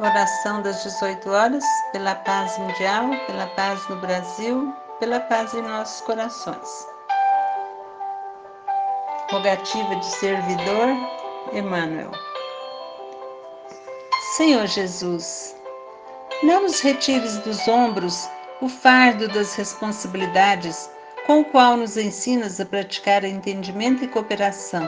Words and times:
Oração 0.00 0.62
das 0.62 0.84
18 0.84 1.28
horas, 1.28 1.64
pela 1.90 2.14
paz 2.14 2.56
mundial, 2.56 3.10
pela 3.26 3.48
paz 3.48 3.84
no 3.88 3.96
Brasil, 3.96 4.72
pela 5.00 5.18
paz 5.18 5.52
em 5.54 5.62
nossos 5.62 6.00
corações. 6.02 6.86
Rogativa 9.28 9.96
de 9.96 10.06
servidor, 10.06 10.86
Emmanuel. 11.52 12.12
Senhor 14.36 14.68
Jesus, 14.68 15.56
não 16.44 16.62
nos 16.62 16.78
retires 16.78 17.36
dos 17.38 17.66
ombros 17.66 18.28
o 18.60 18.68
fardo 18.68 19.26
das 19.26 19.56
responsabilidades 19.56 20.88
com 21.26 21.40
o 21.40 21.44
qual 21.46 21.76
nos 21.76 21.96
ensinas 21.96 22.60
a 22.60 22.64
praticar 22.64 23.24
entendimento 23.24 24.04
e 24.04 24.08
cooperação, 24.08 24.86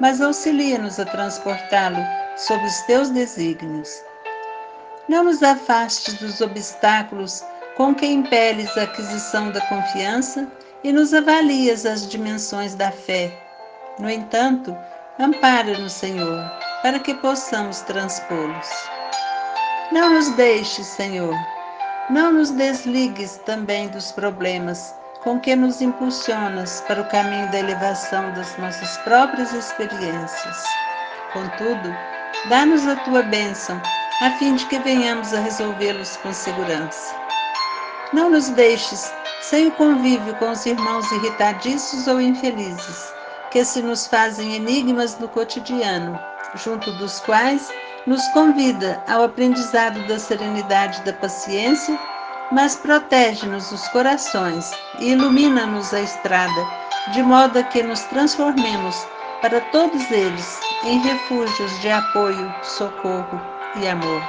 mas 0.00 0.20
auxilia-nos 0.20 0.98
a 0.98 1.04
transportá-lo 1.04 2.04
sob 2.46 2.64
os 2.64 2.80
teus 2.82 3.10
desígnios. 3.10 4.02
Não 5.08 5.24
nos 5.24 5.42
afastes 5.42 6.14
dos 6.14 6.40
obstáculos 6.40 7.44
com 7.76 7.94
que 7.94 8.06
impeles 8.06 8.76
a 8.78 8.84
aquisição 8.84 9.50
da 9.50 9.60
confiança 9.62 10.46
e 10.82 10.92
nos 10.92 11.12
avalias 11.12 11.84
as 11.84 12.08
dimensões 12.08 12.74
da 12.74 12.90
fé. 12.90 13.30
No 13.98 14.08
entanto, 14.08 14.76
ampara-nos, 15.18 15.92
Senhor, 15.92 16.50
para 16.82 16.98
que 16.98 17.14
possamos 17.14 17.80
transpô-los. 17.82 18.68
Não 19.92 20.10
nos 20.10 20.30
deixes, 20.30 20.86
Senhor, 20.86 21.34
não 22.08 22.32
nos 22.32 22.50
desligues 22.50 23.38
também 23.44 23.88
dos 23.88 24.12
problemas 24.12 24.94
com 25.22 25.38
que 25.38 25.54
nos 25.54 25.82
impulsionas 25.82 26.80
para 26.88 27.02
o 27.02 27.08
caminho 27.08 27.50
da 27.50 27.58
elevação 27.58 28.32
das 28.32 28.56
nossas 28.56 28.96
próprias 28.98 29.52
experiências. 29.52 30.64
Contudo, 31.32 31.94
Dá-nos 32.48 32.88
a 32.88 32.96
tua 32.96 33.22
bênção, 33.22 33.78
a 34.22 34.30
fim 34.30 34.54
de 34.54 34.64
que 34.64 34.78
venhamos 34.78 35.34
a 35.34 35.40
resolvê-los 35.40 36.16
com 36.16 36.32
segurança. 36.32 37.14
Não 38.14 38.30
nos 38.30 38.48
deixes 38.48 39.12
sem 39.42 39.68
o 39.68 39.72
convívio 39.72 40.34
com 40.36 40.50
os 40.50 40.64
irmãos 40.64 41.12
irritadiços 41.12 42.06
ou 42.06 42.18
infelizes, 42.18 43.12
que 43.50 43.62
se 43.62 43.82
nos 43.82 44.06
fazem 44.06 44.54
enigmas 44.54 45.18
no 45.18 45.28
cotidiano, 45.28 46.18
junto 46.54 46.90
dos 46.92 47.20
quais 47.20 47.70
nos 48.06 48.26
convida 48.28 49.02
ao 49.06 49.24
aprendizado 49.24 50.00
da 50.08 50.18
serenidade 50.18 51.02
e 51.02 51.04
da 51.04 51.12
paciência, 51.12 51.98
mas 52.50 52.74
protege-nos 52.74 53.70
os 53.70 53.86
corações 53.88 54.72
e 54.98 55.10
ilumina-nos 55.10 55.92
a 55.92 56.00
estrada, 56.00 56.66
de 57.12 57.22
modo 57.22 57.58
a 57.58 57.62
que 57.62 57.82
nos 57.82 58.00
transformemos 58.04 58.96
para 59.42 59.60
todos 59.60 60.10
eles 60.10 60.69
em 60.84 60.98
refúgios 61.00 61.78
de 61.80 61.90
apoio, 61.90 62.54
socorro 62.62 63.40
e 63.76 63.86
amor. 63.86 64.22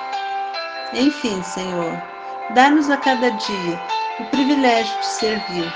Enfim, 0.93 1.41
Senhor, 1.43 1.93
dá-nos 2.53 2.89
a 2.89 2.97
cada 2.97 3.29
dia 3.29 3.79
o 4.19 4.25
privilégio 4.25 4.97
de 4.99 5.05
servir. 5.05 5.73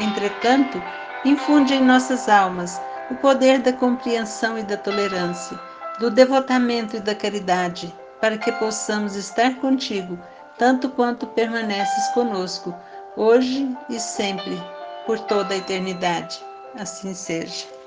Entretanto, 0.00 0.82
infunde 1.24 1.74
em 1.74 1.84
nossas 1.84 2.28
almas 2.28 2.80
o 3.10 3.14
poder 3.16 3.60
da 3.60 3.72
compreensão 3.72 4.58
e 4.58 4.62
da 4.62 4.76
tolerância, 4.76 5.58
do 5.98 6.10
devotamento 6.10 6.96
e 6.96 7.00
da 7.00 7.14
caridade, 7.14 7.94
para 8.20 8.36
que 8.36 8.52
possamos 8.52 9.14
estar 9.14 9.54
contigo 9.56 10.18
tanto 10.58 10.90
quanto 10.90 11.26
permaneces 11.28 12.08
conosco, 12.08 12.74
hoje 13.16 13.74
e 13.88 13.98
sempre, 13.98 14.60
por 15.06 15.18
toda 15.20 15.54
a 15.54 15.56
eternidade. 15.56 16.44
Assim 16.76 17.14
seja. 17.14 17.79